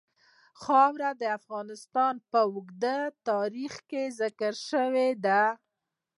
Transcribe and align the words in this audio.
خاوره 0.61 1.11
د 1.21 1.23
افغانستان 1.39 2.13
په 2.31 2.39
اوږده 2.53 2.97
تاریخ 3.29 3.73
کې 3.89 4.03
ذکر 4.19 4.53
شوی 4.69 5.09
دی. 5.25 5.43